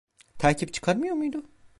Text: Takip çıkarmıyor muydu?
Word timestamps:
Takip 0.37 0.73
çıkarmıyor 0.73 1.15
muydu? 1.15 1.43